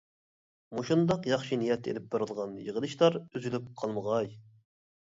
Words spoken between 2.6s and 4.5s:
يىغىلىشلار ئۈزۈلۈپ قالمىغاي.